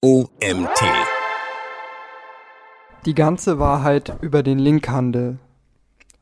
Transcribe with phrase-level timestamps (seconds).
[0.00, 0.80] OMT.
[3.04, 5.40] Die ganze Wahrheit über den Linkhandel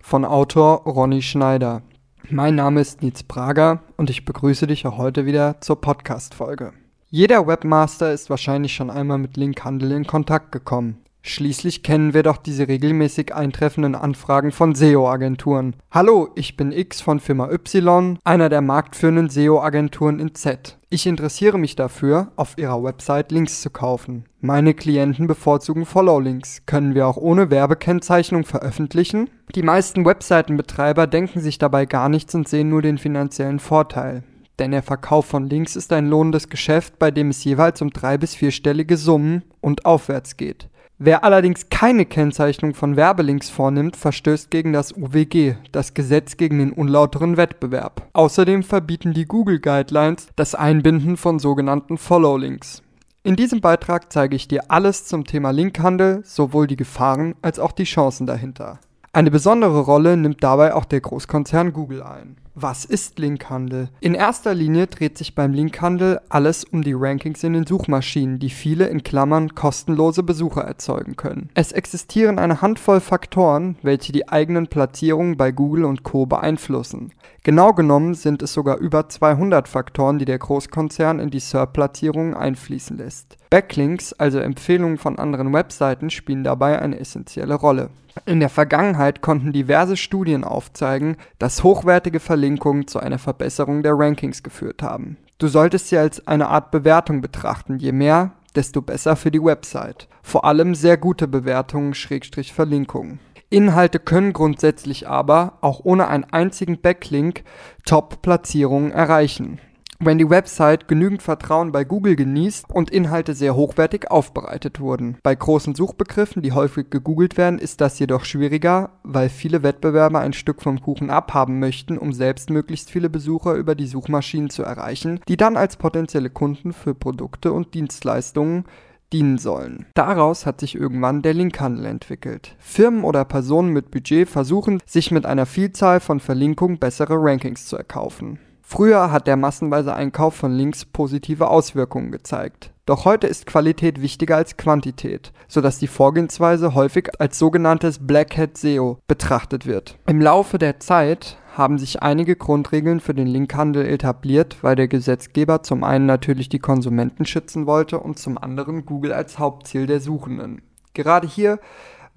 [0.00, 1.82] von Autor Ronny Schneider.
[2.30, 6.72] Mein Name ist Nils Prager und ich begrüße dich auch heute wieder zur Podcast-Folge.
[7.10, 11.02] Jeder Webmaster ist wahrscheinlich schon einmal mit Linkhandel in Kontakt gekommen.
[11.28, 15.74] Schließlich kennen wir doch diese regelmäßig eintreffenden Anfragen von SEO-Agenturen.
[15.90, 20.78] Hallo, ich bin X von Firma Y, einer der marktführenden SEO-Agenturen in Z.
[20.88, 24.26] Ich interessiere mich dafür, auf ihrer Website Links zu kaufen.
[24.40, 26.62] Meine Klienten bevorzugen Follow-Links.
[26.64, 29.28] Können wir auch ohne Werbekennzeichnung veröffentlichen?
[29.56, 34.22] Die meisten Webseitenbetreiber denken sich dabei gar nichts und sehen nur den finanziellen Vorteil.
[34.60, 38.16] Denn der Verkauf von Links ist ein lohnendes Geschäft, bei dem es jeweils um drei
[38.16, 40.68] bis vierstellige Summen und aufwärts geht.
[40.98, 46.72] Wer allerdings keine Kennzeichnung von Werbelinks vornimmt, verstößt gegen das UWG, das Gesetz gegen den
[46.72, 48.08] unlauteren Wettbewerb.
[48.14, 52.82] Außerdem verbieten die Google Guidelines das Einbinden von sogenannten Follow-Links.
[53.24, 57.72] In diesem Beitrag zeige ich dir alles zum Thema Linkhandel, sowohl die Gefahren als auch
[57.72, 58.78] die Chancen dahinter.
[59.16, 62.36] Eine besondere Rolle nimmt dabei auch der Großkonzern Google ein.
[62.54, 63.88] Was ist Linkhandel?
[64.00, 68.50] In erster Linie dreht sich beim Linkhandel alles um die Rankings in den Suchmaschinen, die
[68.50, 71.48] viele in Klammern kostenlose Besucher erzeugen können.
[71.54, 77.14] Es existieren eine Handvoll Faktoren, welche die eigenen Platzierungen bei Google und Co beeinflussen.
[77.42, 82.98] Genau genommen sind es sogar über 200 Faktoren, die der Großkonzern in die SERP-Platzierungen einfließen
[82.98, 83.38] lässt.
[83.48, 87.88] Backlinks, also Empfehlungen von anderen Webseiten, spielen dabei eine essentielle Rolle.
[88.24, 94.42] In der Vergangenheit konnten diverse Studien aufzeigen, dass hochwertige Verlinkungen zu einer Verbesserung der Rankings
[94.42, 95.18] geführt haben.
[95.38, 97.78] Du solltest sie als eine Art Bewertung betrachten.
[97.78, 100.08] Je mehr, desto besser für die Website.
[100.22, 103.20] Vor allem sehr gute Bewertungen Schrägstrich Verlinkungen.
[103.50, 107.44] Inhalte können grundsätzlich aber, auch ohne einen einzigen Backlink,
[107.84, 109.60] Top-Platzierungen erreichen
[109.98, 115.18] wenn die Website genügend Vertrauen bei Google genießt und Inhalte sehr hochwertig aufbereitet wurden.
[115.22, 120.32] Bei großen Suchbegriffen, die häufig gegoogelt werden, ist das jedoch schwieriger, weil viele Wettbewerber ein
[120.32, 125.20] Stück vom Kuchen abhaben möchten, um selbst möglichst viele Besucher über die Suchmaschinen zu erreichen,
[125.28, 128.64] die dann als potenzielle Kunden für Produkte und Dienstleistungen
[129.12, 129.86] dienen sollen.
[129.94, 132.56] Daraus hat sich irgendwann der Linkhandel entwickelt.
[132.58, 137.76] Firmen oder Personen mit Budget versuchen, sich mit einer Vielzahl von Verlinkungen bessere Rankings zu
[137.76, 138.38] erkaufen.
[138.68, 142.72] Früher hat der massenweise Einkauf von Links positive Auswirkungen gezeigt.
[142.84, 148.58] Doch heute ist Qualität wichtiger als Quantität, sodass die Vorgehensweise häufig als sogenanntes Black Hat
[148.58, 150.00] SEO betrachtet wird.
[150.08, 155.62] Im Laufe der Zeit haben sich einige Grundregeln für den Linkhandel etabliert, weil der Gesetzgeber
[155.62, 160.62] zum einen natürlich die Konsumenten schützen wollte und zum anderen Google als Hauptziel der Suchenden.
[160.92, 161.60] Gerade hier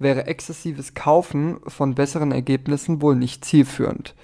[0.00, 4.16] wäre exzessives Kaufen von besseren Ergebnissen wohl nicht zielführend.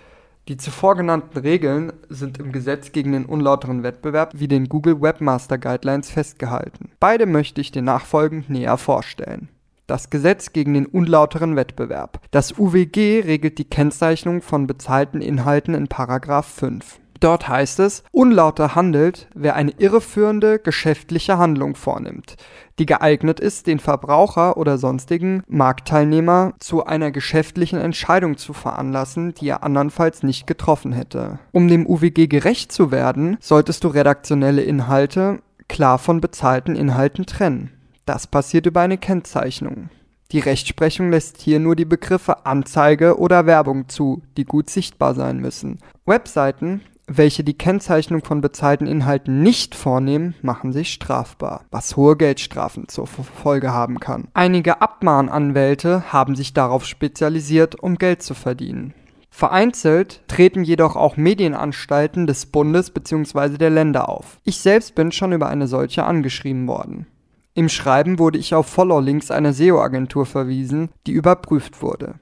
[0.49, 5.59] Die zuvor genannten Regeln sind im Gesetz gegen den unlauteren Wettbewerb wie den Google Webmaster
[5.59, 6.93] Guidelines festgehalten.
[7.01, 9.49] Beide möchte ich dir nachfolgend näher vorstellen.
[9.89, 12.21] Das Gesetz gegen den unlauteren Wettbewerb.
[12.31, 17.01] Das UWG regelt die Kennzeichnung von bezahlten Inhalten in Paragraph 5.
[17.21, 22.37] Dort heißt es, unlauter handelt, wer eine irreführende geschäftliche Handlung vornimmt,
[22.79, 29.49] die geeignet ist, den Verbraucher oder sonstigen Marktteilnehmer zu einer geschäftlichen Entscheidung zu veranlassen, die
[29.49, 31.39] er andernfalls nicht getroffen hätte.
[31.53, 37.73] Um dem UWG gerecht zu werden, solltest du redaktionelle Inhalte klar von bezahlten Inhalten trennen.
[38.05, 39.89] Das passiert über eine Kennzeichnung.
[40.33, 45.39] Die Rechtsprechung lässt hier nur die Begriffe Anzeige oder Werbung zu, die gut sichtbar sein
[45.39, 45.79] müssen.
[46.05, 52.89] Webseiten welche die Kennzeichnung von bezahlten Inhalten nicht vornehmen, machen sich strafbar, was hohe Geldstrafen
[52.89, 54.29] zur Folge haben kann.
[54.35, 58.95] Einige Abmahnanwälte haben sich darauf spezialisiert, um Geld zu verdienen.
[59.31, 63.59] Vereinzelt treten jedoch auch Medienanstalten des Bundes bzw.
[63.59, 64.41] der Länder auf.
[64.45, 67.07] Ich selbst bin schon über eine solche angeschrieben worden.
[67.53, 72.15] Im Schreiben wurde ich auf Follow-Links einer SEO-Agentur verwiesen, die überprüft wurde.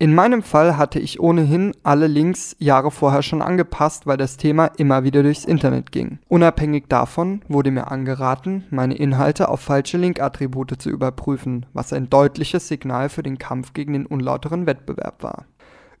[0.00, 4.66] In meinem Fall hatte ich ohnehin alle Links Jahre vorher schon angepasst, weil das Thema
[4.76, 6.20] immer wieder durchs Internet ging.
[6.28, 12.68] Unabhängig davon wurde mir angeraten, meine Inhalte auf falsche Link-Attribute zu überprüfen, was ein deutliches
[12.68, 15.46] Signal für den Kampf gegen den unlauteren Wettbewerb war.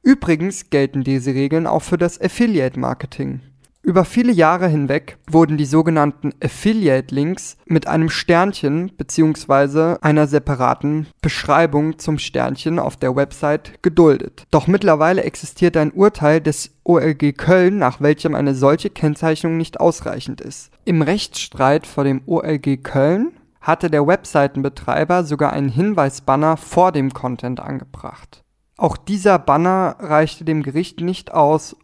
[0.04, 3.40] Übrigens gelten diese Regeln auch für das Affiliate-Marketing.
[3.88, 9.96] Über viele Jahre hinweg wurden die sogenannten Affiliate-Links mit einem Sternchen bzw.
[10.02, 14.44] einer separaten Beschreibung zum Sternchen auf der Website geduldet.
[14.50, 20.42] Doch mittlerweile existiert ein Urteil des OLG Köln, nach welchem eine solche Kennzeichnung nicht ausreichend
[20.42, 20.70] ist.
[20.84, 23.32] Im Rechtsstreit vor dem OLG Köln
[23.62, 28.44] hatte der Webseitenbetreiber sogar einen Hinweisbanner vor dem Content angebracht.
[28.76, 31.74] Auch dieser Banner reichte dem Gericht nicht aus,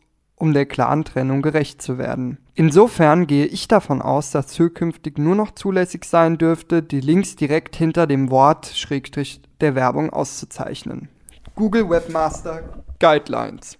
[0.44, 2.36] um der klaren Trennung gerecht zu werden.
[2.54, 7.76] Insofern gehe ich davon aus, dass zukünftig nur noch zulässig sein dürfte, die Links direkt
[7.76, 11.08] hinter dem Wort Schrägstrich der Werbung auszuzeichnen.
[11.56, 12.62] Google Webmaster
[13.00, 13.78] Guidelines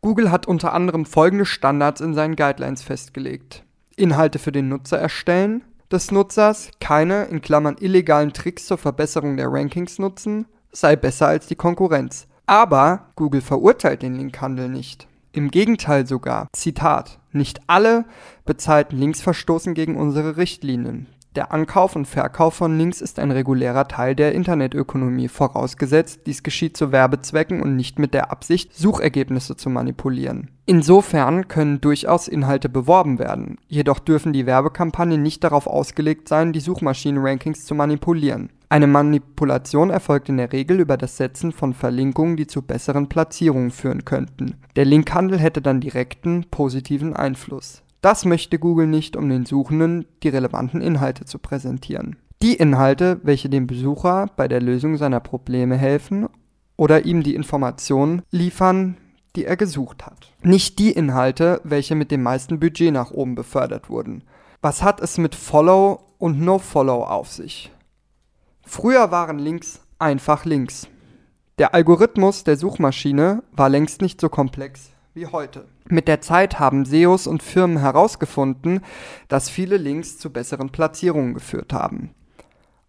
[0.00, 3.62] Google hat unter anderem folgende Standards in seinen Guidelines festgelegt.
[3.94, 5.62] Inhalte für den Nutzer erstellen,
[5.92, 11.48] des Nutzers, keine in Klammern illegalen Tricks zur Verbesserung der Rankings nutzen, sei besser als
[11.48, 12.26] die Konkurrenz.
[12.46, 15.06] Aber Google verurteilt den Linkhandel nicht.
[15.34, 16.48] Im Gegenteil sogar.
[16.52, 17.18] Zitat.
[17.32, 18.04] Nicht alle
[18.44, 21.06] bezahlten Links verstoßen gegen unsere Richtlinien.
[21.34, 26.76] Der Ankauf und Verkauf von Links ist ein regulärer Teil der Internetökonomie, vorausgesetzt, dies geschieht
[26.76, 30.50] zu Werbezwecken und nicht mit der Absicht, Suchergebnisse zu manipulieren.
[30.66, 36.60] Insofern können durchaus Inhalte beworben werden, jedoch dürfen die Werbekampagnen nicht darauf ausgelegt sein, die
[36.60, 38.50] Suchmaschinenrankings zu manipulieren.
[38.68, 43.70] Eine Manipulation erfolgt in der Regel über das Setzen von Verlinkungen, die zu besseren Platzierungen
[43.70, 44.56] führen könnten.
[44.76, 47.82] Der Linkhandel hätte dann direkten, positiven Einfluss.
[48.02, 52.16] Das möchte Google nicht, um den Suchenden die relevanten Inhalte zu präsentieren.
[52.42, 56.26] Die Inhalte, welche dem Besucher bei der Lösung seiner Probleme helfen
[56.76, 58.96] oder ihm die Informationen liefern,
[59.36, 60.32] die er gesucht hat.
[60.42, 64.24] Nicht die Inhalte, welche mit dem meisten Budget nach oben befördert wurden.
[64.60, 67.70] Was hat es mit Follow und No-Follow auf sich?
[68.66, 70.88] Früher waren Links einfach Links.
[71.58, 75.66] Der Algorithmus der Suchmaschine war längst nicht so komplex wie heute.
[75.88, 78.80] Mit der Zeit haben SEOs und Firmen herausgefunden,
[79.28, 82.14] dass viele Links zu besseren Platzierungen geführt haben.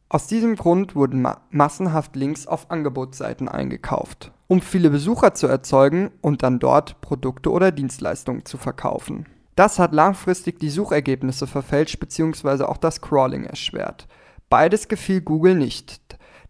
[0.09, 6.11] Aus diesem Grund wurden ma massenhaft Links auf Angebotsseiten eingekauft, um viele Besucher zu erzeugen
[6.21, 9.25] und dann dort Produkte oder Dienstleistungen zu verkaufen.
[9.55, 12.63] Das hat langfristig die Suchergebnisse verfälscht bzw.
[12.63, 14.07] auch das Crawling erschwert.
[14.49, 16.02] Beides gefiel Google nicht,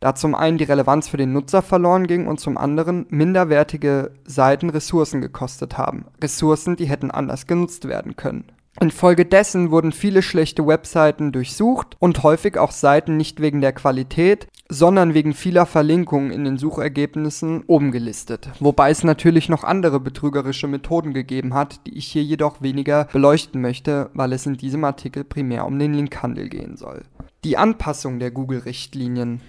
[0.04, 4.70] da zum einen die Relevanz für den Nutzer verloren ging und zum anderen minderwertige Seiten
[4.70, 6.08] Ressourcen gekostet haben.
[6.22, 8.52] Ressourcen, die hätten anders genutzt werden können.
[8.82, 15.14] Infolgedessen wurden viele schlechte Webseiten durchsucht und häufig auch Seiten nicht wegen der Qualität, sondern
[15.14, 18.50] wegen vieler Verlinkungen in den Suchergebnissen oben gelistet.
[18.60, 23.62] Wobei es natürlich noch andere betrügerische Methoden gegeben hat, die ich hier jedoch weniger beleuchten
[23.62, 27.04] möchte, weil es in diesem Artikel primär um den Linkhandel gehen soll.
[27.46, 29.40] Die Anpassung der Google-Richtlinien.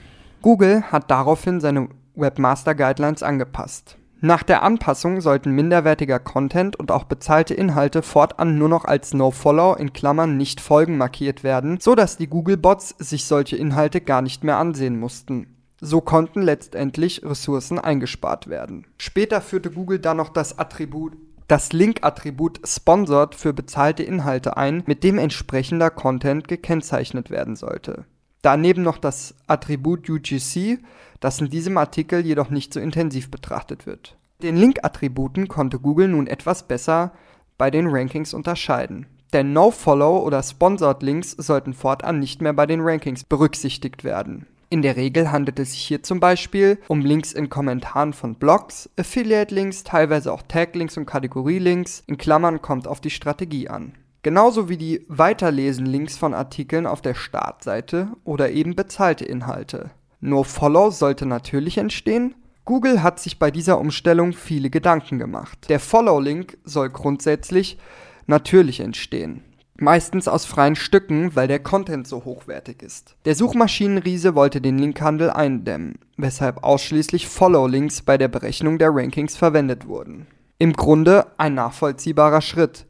[0.45, 3.97] Google hat daraufhin seine Webmaster Guidelines angepasst.
[4.21, 9.73] Nach der Anpassung sollten minderwertiger Content und auch bezahlte Inhalte fortan nur noch als No-Follow
[9.77, 14.45] in Klammern nicht folgen markiert werden, so dass die Google-Bots sich solche Inhalte gar nicht
[14.45, 15.47] mehr ansehen mussten.
[15.81, 18.87] So konnten letztendlich Ressourcen eingespart werden.
[18.99, 25.05] Später führte Google dann noch das Attribut das Link-Attribut Sponsored für bezahlte Inhalte ein, mit
[25.05, 28.07] dem entsprechender Content gekennzeichnet werden sollte.
[28.45, 30.79] Daneben noch das Attribut UGC,
[31.19, 34.19] das in diesem Artikel jedoch nicht so intensiv betrachtet wird.
[34.43, 37.13] Den Link-Attributen konnte Google nun etwas besser
[37.57, 39.07] bei den Rankings unterscheiden.
[39.33, 44.47] Denn No-Follow oder Sponsored Links sollten fortan nicht mehr bei den Rankings berücksichtigt werden.
[44.69, 48.91] In der Regel handelt es sich hier zum Beispiel um Links in Kommentaren von Blogs,
[48.99, 54.77] Affiliate-Links, teilweise auch Tag-Links und Kategorie-Links, in Klammern kommt auf die Strategie an genauso wie
[54.77, 59.91] die Weiterlesen-Links von Artikeln auf der Startseite oder eben bezahlte Inhalte.
[60.21, 62.35] Nur Follow sollte natürlich entstehen.
[62.65, 65.69] Google hat sich bei dieser Umstellung viele Gedanken gemacht.
[65.69, 67.79] Der Follow-Link soll grundsätzlich
[68.27, 69.45] natürlich entstehen.
[69.77, 73.17] Meistens aus freien Stücken, weil der Content so hochwertig ist.
[73.25, 79.87] Der Suchmaschinenriese wollte den Linkhandel eindämmen, weshalb ausschließlich Follow-Links bei der Berechnung der Rankings verwendet
[79.87, 80.27] wurden.
[80.59, 82.87] Im Grunde ein nachvollziehbarer Schritt,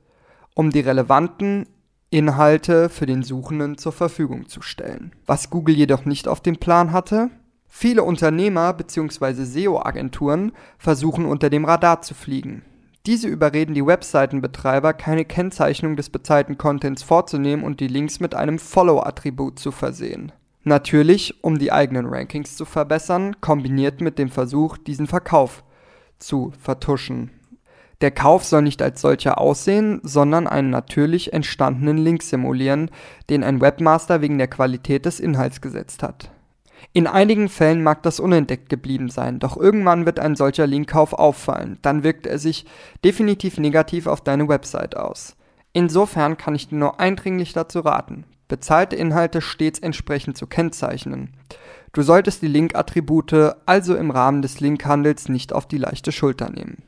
[0.55, 1.67] um die relevanten
[2.11, 5.13] Inhalte für den Suchenden zur Verfügung zu stellen.
[5.27, 7.31] Was Google jedoch nicht auf dem Plan hatte,
[7.67, 9.45] viele Unternehmer bzw.
[9.45, 12.63] SEO-Agenturen versuchen unter dem Radar zu fliegen.
[13.07, 18.59] Diese überreden die Webseitenbetreiber, keine Kennzeichnung des bezahlten Contents vorzunehmen und die Links mit einem
[18.59, 20.33] Follow-Attribut zu versehen.
[20.63, 25.65] Natürlich, um die eigenen Rankings zu verbessern, kombiniert mit dem Versuch, diesen Verkauf
[26.19, 27.31] zu vertuschen.
[28.01, 32.91] Der Kauf soll nicht als solcher aussehen, sondern einen natürlich entstandenen Link simulieren,
[33.31, 36.31] den ein Webmaster wegen der Qualität des Inhalts gesetzt hat.
[36.93, 41.79] In einigen Fällen mag das unentdeckt geblieben sein, doch irgendwann wird ein solcher Linkkauf auffallen,
[41.83, 42.67] dann wirkt er sich
[43.05, 45.37] definitiv negativ auf deine Website aus.
[45.73, 51.31] Insofern kann ich dir nur eindringlich dazu raten, bezahlte Inhalte stets entsprechend zu kennzeichnen.
[51.93, 56.83] Du solltest die Link-Attribute also im Rahmen des Linkhandels nicht auf die leichte Schulter nehmen.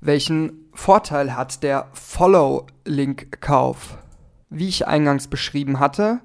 [0.00, 3.98] Welchen Vorteil hat der Follow-Link-Kauf?
[4.48, 6.20] Wie ich eingangs beschrieben hatte,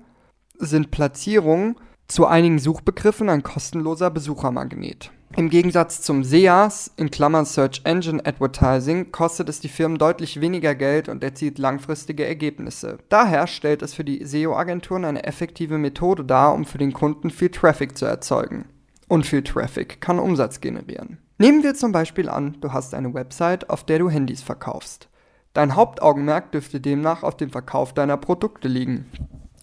[0.60, 1.76] sind Platzierungen
[2.08, 5.12] zu einigen Suchbegriffen ein kostenloser Besuchermagnet.
[5.36, 10.76] Im Gegensatz zum SEAS, in Klammern Search Engine Advertising, kostet es die Firmen deutlich weniger
[10.76, 13.00] Geld und erzielt langfristige Ergebnisse.
[13.10, 17.50] Daher stellt es für die SEO-Agenturen eine effektive Methode dar, um für den Kunden viel
[17.50, 18.66] Traffic zu erzeugen.
[19.08, 21.18] Und viel Traffic kann Umsatz generieren.
[21.44, 25.10] Nehmen wir zum Beispiel an, du hast eine Website, auf der du Handys verkaufst.
[25.52, 29.12] Dein Hauptaugenmerk dürfte demnach auf dem Verkauf deiner Produkte liegen.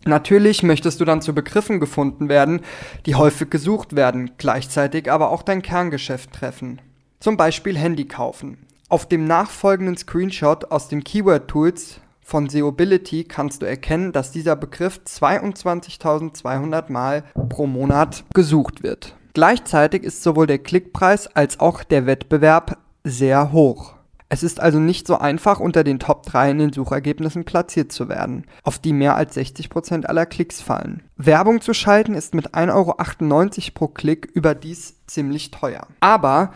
[0.05, 2.61] Natürlich möchtest du dann zu Begriffen gefunden werden,
[3.07, 6.83] die häufig gesucht werden, gleichzeitig aber auch dein Kerngeschäft treffen.
[7.19, 8.59] Zum Beispiel Handy kaufen.
[8.91, 15.01] Auf dem nachfolgenden Screenshot aus den Keyword-Tools von Seobility kannst du erkennen, dass dieser Begriff
[15.07, 19.17] 22.200 Mal pro Monat gesucht wird.
[19.33, 23.95] Gleichzeitig ist sowohl der Klickpreis als auch der Wettbewerb sehr hoch.
[24.33, 28.09] Es ist also nicht so einfach, unter den Top 3 in den Suchergebnissen platziert zu
[28.09, 31.03] werden, auf die mehr als 60% aller Klicks fallen.
[31.17, 35.89] Werbung zu schalten ist mit 1,98 Euro pro Klick überdies ziemlich teuer.
[35.99, 36.53] Aber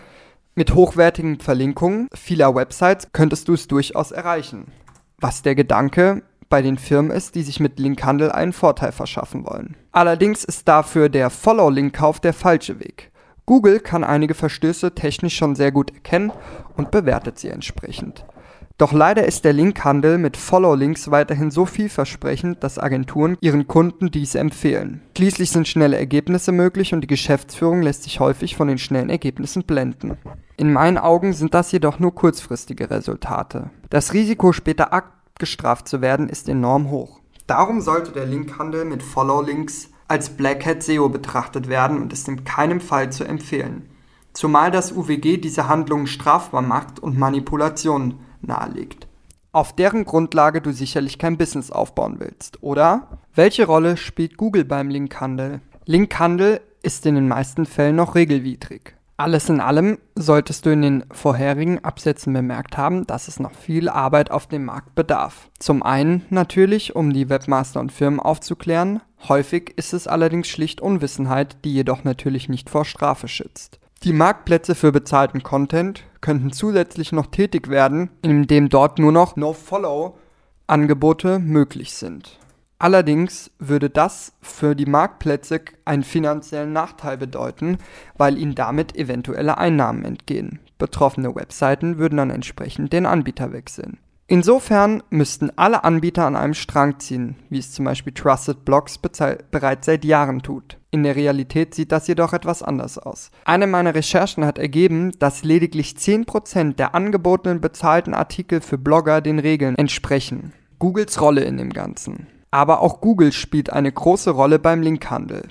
[0.55, 4.67] mit hochwertigen Verlinkungen vieler Websites könntest du es durchaus erreichen.
[5.19, 6.23] Was der Gedanke
[6.55, 9.75] bei den Firmen ist, die sich mit Linkhandel einen Vorteil verschaffen wollen.
[9.91, 13.11] Allerdings ist dafür der Follow-Link-Kauf der falsche Weg.
[13.45, 16.31] Google kann einige Verstöße technisch schon sehr gut erkennen
[16.77, 18.25] und bewertet sie entsprechend.
[18.79, 24.37] Doch leider ist der Linkhandel mit Follow-Links weiterhin so vielversprechend, dass Agenturen ihren Kunden dies
[24.37, 25.03] empfehlen.
[25.17, 29.65] Schließlich sind schnelle Ergebnisse möglich und die Geschäftsführung lässt sich häufig von den schnellen Ergebnissen
[29.65, 30.19] blenden.
[30.57, 33.71] In meinen Augen sind das jedoch nur kurzfristige Resultate.
[33.91, 34.93] Das Risiko, später
[35.35, 37.19] abgestraft zu werden, ist enorm hoch.
[37.49, 42.45] Darum sollte der Linkhandel mit Follow-Links als Black Hat SEO betrachtet werden und ist in
[42.45, 43.89] keinem Fall zu empfehlen.
[44.33, 49.09] Zumal das UWG diese Handlungen strafbar macht und Manipulation nahelegt.
[49.51, 53.19] Auf deren Grundlage du sicherlich kein Business aufbauen willst, oder?
[53.35, 55.61] Welche Rolle spielt Google beim Linkhandel?
[55.85, 58.95] Linkhandel ist in den meisten Fällen noch regelwidrig.
[59.17, 63.89] Alles in allem solltest du in den vorherigen Absätzen bemerkt haben, dass es noch viel
[63.89, 65.51] Arbeit auf dem Markt bedarf.
[65.61, 71.59] Zum einen natürlich, um die Webmaster und Firmen aufzuklären, häufig ist es allerdings schlicht Unwissenheit,
[71.65, 73.79] die jedoch natürlich nicht vor Strafe schützt.
[74.03, 81.39] Die Marktplätze für bezahlten Content könnten zusätzlich noch tätig werden, indem dort nur noch No-Follow-Angebote
[81.39, 82.41] möglich sind.
[82.79, 87.79] Allerdings würde das für die Marktplätze einen finanziellen Nachteil bedeuten,
[88.17, 90.61] weil ihnen damit eventuelle Einnahmen entgehen.
[90.79, 93.99] Betroffene Webseiten würden dann entsprechend den Anbieter wechseln.
[94.27, 99.85] Insofern müssten alle Anbieter an einem Strang ziehen, wie es zum Beispiel Trusted Blogs bereits
[99.85, 100.79] seit Jahren tut.
[100.91, 103.31] In der Realität sieht das jedoch etwas anders aus.
[103.45, 109.39] Eine meiner Recherchen hat ergeben, dass lediglich 10% der angebotenen bezahlten Artikel für Blogger den
[109.39, 110.53] Regeln entsprechen.
[110.79, 112.27] Googles Rolle in dem Ganzen.
[112.55, 115.49] Aber auch Google spielt eine große Rolle beim Linkhandel.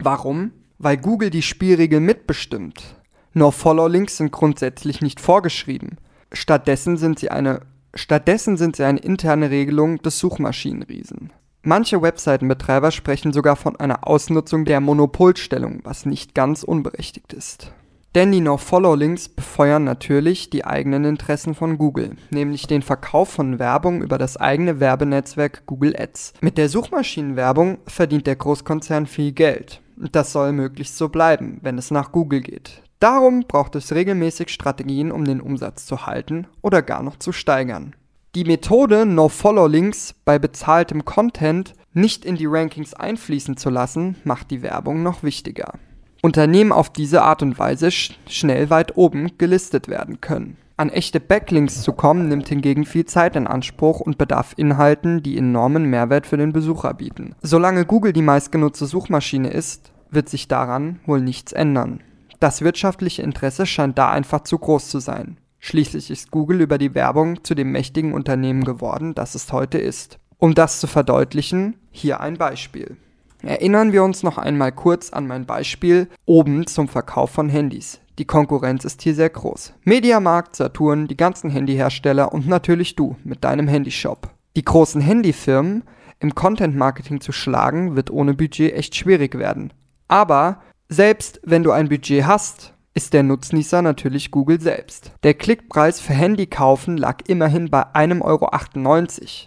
[0.00, 0.50] Warum?
[0.76, 2.96] Weil Google die Spielregeln mitbestimmt.
[3.32, 5.98] No-Follow-Links sind grundsätzlich nicht vorgeschrieben.
[6.32, 7.60] Stattdessen sind sie eine
[7.94, 11.32] Stattdessen sind sie eine interne Regelung des Suchmaschinenriesen.
[11.62, 17.70] Manche Webseitenbetreiber sprechen sogar von einer Ausnutzung der Monopolstellung, was nicht ganz unberechtigt ist.
[18.14, 24.02] Denn die No-Follow-Links befeuern natürlich die eigenen Interessen von Google, nämlich den Verkauf von Werbung
[24.02, 26.34] über das eigene Werbenetzwerk Google Ads.
[26.42, 29.80] Mit der Suchmaschinenwerbung verdient der Großkonzern viel Geld.
[29.96, 32.82] Das soll möglichst so bleiben, wenn es nach Google geht.
[32.98, 37.96] Darum braucht es regelmäßig Strategien, um den Umsatz zu halten oder gar noch zu steigern.
[38.34, 44.62] Die Methode No-Follow-Links bei bezahltem Content nicht in die Rankings einfließen zu lassen, macht die
[44.62, 45.74] Werbung noch wichtiger.
[46.24, 50.56] Unternehmen auf diese Art und Weise sch schnell weit oben gelistet werden können.
[50.76, 55.36] An echte Backlinks zu kommen, nimmt hingegen viel Zeit in Anspruch und bedarf Inhalten, die
[55.36, 57.34] enormen Mehrwert für den Besucher bieten.
[57.42, 62.00] Solange Google die meistgenutzte Suchmaschine ist, wird sich daran wohl nichts ändern.
[62.38, 65.38] Das wirtschaftliche Interesse scheint da einfach zu groß zu sein.
[65.58, 70.18] Schließlich ist Google über die Werbung zu dem mächtigen Unternehmen geworden, das es heute ist.
[70.38, 72.96] Um das zu verdeutlichen, hier ein Beispiel.
[73.42, 78.00] Erinnern wir uns noch einmal kurz an mein Beispiel oben zum Verkauf von Handys.
[78.18, 79.74] Die Konkurrenz ist hier sehr groß.
[79.84, 84.30] Mediamarkt, Saturn, die ganzen Handyhersteller und natürlich du mit deinem Handyshop.
[84.54, 85.84] Die großen Handyfirmen
[86.20, 89.72] im Content Marketing zu schlagen, wird ohne Budget echt schwierig werden.
[90.08, 95.12] Aber selbst wenn du ein Budget hast, ist der Nutznießer natürlich Google selbst.
[95.22, 98.50] Der Klickpreis für Handykaufen lag immerhin bei 1,98 Euro.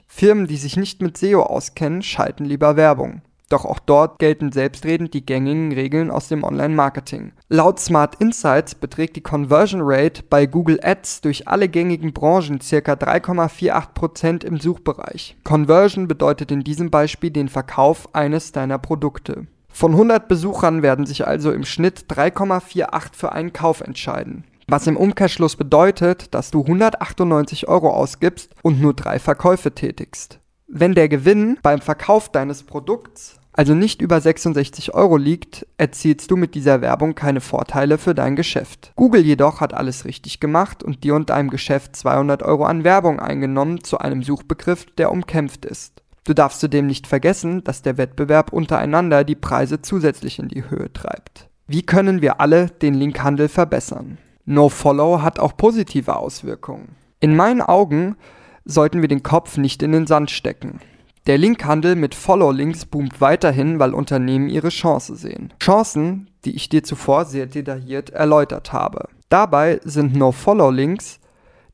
[0.07, 3.21] Firmen, die sich nicht mit SEO auskennen, schalten lieber Werbung.
[3.49, 7.33] Doch auch dort gelten selbstredend die gängigen Regeln aus dem Online-Marketing.
[7.47, 12.93] Laut Smart Insights beträgt die Conversion Rate bei Google Ads durch alle gängigen Branchen ca.
[12.93, 15.37] 3,48% im Suchbereich.
[15.43, 19.45] Conversion bedeutet in diesem Beispiel den Verkauf eines deiner Produkte.
[19.69, 24.45] Von 100 Besuchern werden sich also im Schnitt 3,48 für einen Kauf entscheiden.
[24.67, 30.39] Was im Umkehrschluss bedeutet, dass du 198 Euro ausgibst und nur drei Verkäufe tätigst.
[30.67, 36.35] Wenn der Gewinn beim Verkauf deines Produkts also nicht über 66 Euro liegt, erzielst du
[36.35, 38.91] mit dieser Werbung keine Vorteile für dein Geschäft.
[38.97, 43.21] Google jedoch hat alles richtig gemacht und dir und deinem Geschäft 200 Euro an Werbung
[43.21, 46.03] eingenommen zu einem Suchbegriff, der umkämpft ist.
[46.25, 50.91] Du darfst zudem nicht vergessen, dass der Wettbewerb untereinander die Preise zusätzlich in die Höhe
[50.91, 51.47] treibt.
[51.67, 54.17] Wie können wir alle den Linkhandel verbessern?
[54.45, 56.95] NoFollow hat auch positive Auswirkungen.
[57.21, 58.17] In meinen Augen
[58.65, 60.81] sollten wir den Kopf nicht in den Sand stecken.
[61.27, 65.53] Der Linkhandel mit Follow-Links boomt weiterhin, weil Unternehmen ihre Chance sehen.
[65.59, 69.07] Chancen, die ich dir zuvor sehr detailliert erläutert habe.
[69.29, 71.19] Dabei sind No-Follow-Links,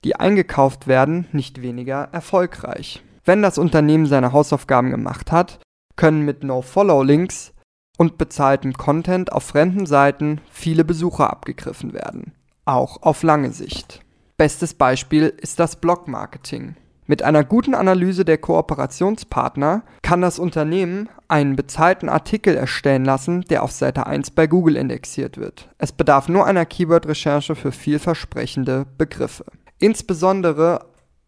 [0.05, 3.03] die eingekauft werden, nicht weniger erfolgreich.
[3.25, 5.59] Wenn das Unternehmen seine Hausaufgaben gemacht hat,
[5.97, 7.53] können mit No-Follow-Links
[7.97, 12.33] und bezahltem Content auf fremden Seiten viele Besucher abgegriffen werden.
[12.65, 13.99] Auch auf lange Sicht.
[14.37, 16.77] Bestes Beispiel ist das Blog-Marketing.
[17.07, 23.63] Mit einer guten Analyse der Kooperationspartner kann das Unternehmen einen bezahlten Artikel erstellen lassen, der
[23.63, 25.69] auf Seite 1 bei Google indexiert wird.
[25.77, 29.45] Es bedarf nur einer Keyword-Recherche für vielversprechende Begriffe.
[29.79, 30.85] Insbesondere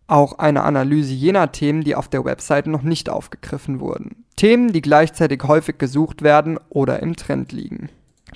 [0.07, 4.25] auch eine Analyse jener Themen, die auf der Webseite noch nicht aufgegriffen wurden.
[4.35, 7.89] Themen, die gleichzeitig häufig gesucht werden oder im Trend liegen.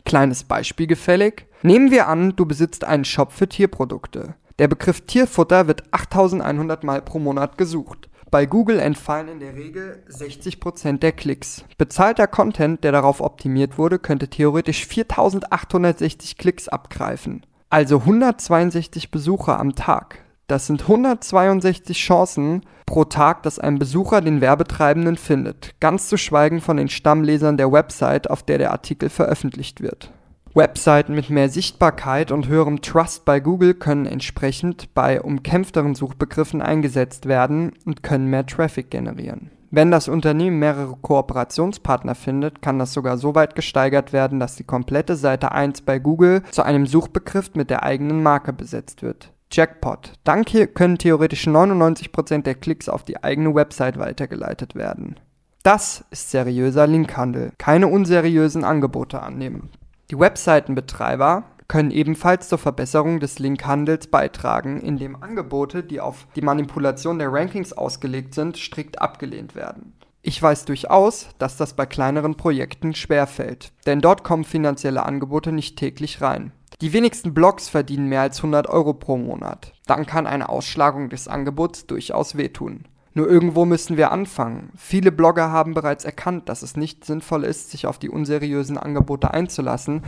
[0.06, 1.46] Kleines Beispiel gefällig.
[1.62, 4.36] Nehmen wir an, du besitzt einen Shop für Tierprodukte.
[4.60, 8.10] Der Begriff Tierfutter wird 8100 Mal pro Monat gesucht.
[8.32, 11.64] Bei Google entfallen in der Regel 60% der Klicks.
[11.78, 17.46] Bezahlter Content, der darauf optimiert wurde, könnte theoretisch 4860 Klicks abgreifen.
[17.70, 20.24] Also 162 Besucher am Tag.
[20.48, 26.62] Das sind 162 Chancen pro Tag, dass ein Besucher den Werbetreibenden findet, ganz zu schweigen
[26.62, 30.12] von den Stammlesern der Website, auf der der Artikel veröffentlicht wird.
[30.58, 37.28] Webseiten mit mehr Sichtbarkeit und höherem Trust bei Google können entsprechend bei umkämpfteren Suchbegriffen eingesetzt
[37.28, 39.52] werden und können mehr Traffic generieren.
[39.70, 44.64] Wenn das Unternehmen mehrere Kooperationspartner findet, kann das sogar so weit gesteigert werden, dass die
[44.64, 49.32] komplette Seite 1 bei Google zu einem Suchbegriff mit der eigenen Marke besetzt wird.
[49.52, 50.14] Jackpot.
[50.24, 55.20] Dank hier können theoretisch 99% der Klicks auf die eigene Website weitergeleitet werden.
[55.62, 57.52] Das ist seriöser Linkhandel.
[57.60, 59.70] Keine unseriösen Angebote annehmen.
[60.10, 67.20] Die Webseitenbetreiber können ebenfalls zur Verbesserung des Linkhandels beitragen, indem Angebote, die auf die Manipulation
[67.20, 69.94] der Rankings ausgelegt sind, strikt abgelehnt werden.
[70.22, 75.78] Ich weiß durchaus, dass das bei kleineren Projekten schwerfällt, denn dort kommen finanzielle Angebote nicht
[75.78, 76.54] täglich rein.
[76.80, 79.74] Die wenigsten Blogs verdienen mehr als 100 Euro pro Monat.
[79.88, 82.86] Dann kann eine Ausschlagung des Angebots durchaus wehtun.
[83.18, 84.70] Nur irgendwo müssen wir anfangen.
[84.76, 89.34] Viele Blogger haben bereits erkannt, dass es nicht sinnvoll ist, sich auf die unseriösen Angebote
[89.34, 90.04] einzulassen,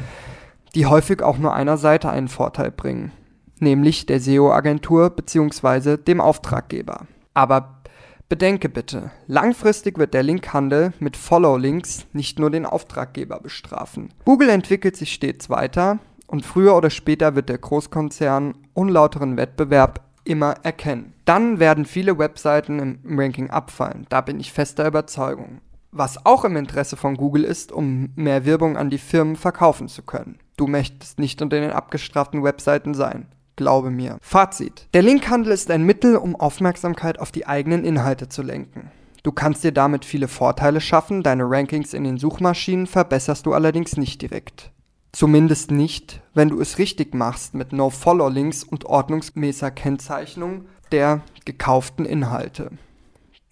[0.75, 3.11] die häufig auch nur einer Seite einen Vorteil bringen,
[3.57, 5.97] nämlich der SEO-Agentur bzw.
[5.97, 7.07] dem Auftraggeber.
[7.33, 7.81] Aber
[8.29, 14.09] bedenke bitte, langfristig wird der Linkhandel mit Follow-Links nicht nur den Auftraggeber bestrafen.
[14.23, 20.55] Google entwickelt sich stets weiter und früher oder später wird der Großkonzern unlauteren Wettbewerb immer
[20.63, 21.13] erkennen.
[21.25, 24.05] Dann werden viele Webseiten im Ranking abfallen.
[24.09, 25.59] Da bin ich fester Überzeugung.
[25.91, 30.03] Was auch im Interesse von Google ist, um mehr Werbung an die Firmen verkaufen zu
[30.03, 30.37] können.
[30.55, 33.25] Du möchtest nicht unter den abgestraften Webseiten sein.
[33.55, 34.17] Glaube mir.
[34.21, 34.87] Fazit.
[34.93, 38.91] Der Linkhandel ist ein Mittel, um Aufmerksamkeit auf die eigenen Inhalte zu lenken.
[39.23, 43.97] Du kannst dir damit viele Vorteile schaffen, deine Rankings in den Suchmaschinen verbesserst du allerdings
[43.97, 44.71] nicht direkt.
[45.11, 52.71] Zumindest nicht, wenn du es richtig machst mit No-Follow-Links und ordnungsgemäßer Kennzeichnung der gekauften Inhalte.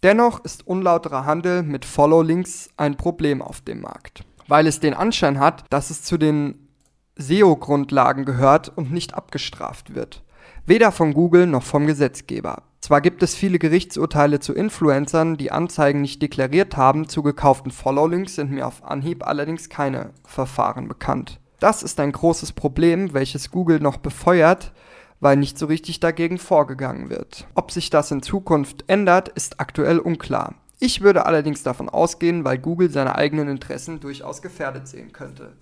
[0.03, 5.39] Dennoch ist unlauterer Handel mit Follow-Links ein Problem auf dem Markt, weil es den Anschein
[5.39, 6.67] hat, dass es zu den
[7.15, 10.23] SEO-Grundlagen gehört und nicht abgestraft wird.
[10.67, 12.61] Weder von Google noch vom Gesetzgeber.
[12.79, 18.35] Zwar gibt es viele Gerichtsurteile zu Influencern, die Anzeigen nicht deklariert haben, zu gekauften Follow-Links
[18.35, 21.39] sind mir auf Anhieb allerdings keine Verfahren bekannt.
[21.59, 24.71] Das ist ein großes Problem, welches Google noch befeuert,
[25.19, 27.47] weil nicht so richtig dagegen vorgegangen wird.
[27.55, 30.53] Ob sich das in Zukunft ändert, ist aktuell unklar.
[30.79, 35.53] Ich würde allerdings davon ausgehen, weil Google seine eigenen Interessen durchaus gefährdet sehen könnte.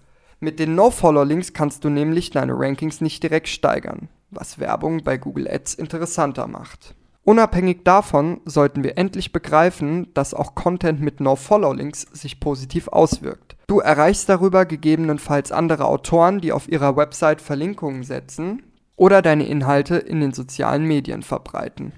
[0.41, 5.47] Mit den No-Follow-Links kannst du nämlich deine Rankings nicht direkt steigern, was Werbung bei Google
[5.47, 6.93] Ads interessanter macht.
[7.25, 13.57] Unabhängig davon sollten wir endlich begreifen, dass auch Content mit No-Follow-Links sich positiv auswirkt.
[13.65, 18.61] Du erreichst darüber gegebenenfalls andere Autoren, die auf ihrer Website Verlinkungen setzen
[18.95, 21.93] oder deine Inhalte in den sozialen Medien verbreiten.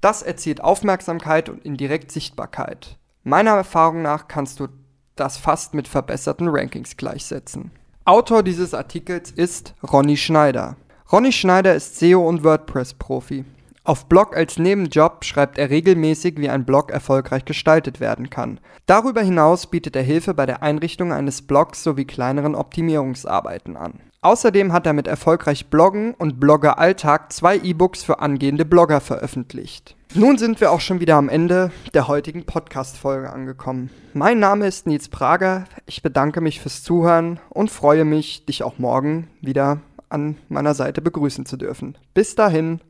[0.00, 2.98] Das erzielt Aufmerksamkeit und indirekt Sichtbarkeit.
[3.24, 4.68] Meiner Erfahrung nach kannst du
[5.16, 7.72] das fast mit verbesserten Rankings gleichsetzen.
[8.04, 10.76] Autor dieses Artikels ist Ronny Schneider.
[11.10, 13.44] Ronny Schneider ist SEO und WordPress-Profi.
[13.88, 18.60] Auf Blog als Nebenjob schreibt er regelmäßig, wie ein Blog erfolgreich gestaltet werden kann.
[18.84, 23.94] Darüber hinaus bietet er Hilfe bei der Einrichtung eines Blogs sowie kleineren Optimierungsarbeiten an.
[24.20, 29.96] Außerdem hat er mit Erfolgreich Bloggen und Blogger Alltag zwei E-Books für angehende Blogger veröffentlicht.
[30.12, 33.88] Nun sind wir auch schon wieder am Ende der heutigen Podcast-Folge angekommen.
[34.12, 35.64] Mein Name ist Nils Prager.
[35.86, 41.00] Ich bedanke mich fürs Zuhören und freue mich, dich auch morgen wieder an meiner Seite
[41.00, 41.96] begrüßen zu dürfen.
[42.12, 42.80] Bis dahin.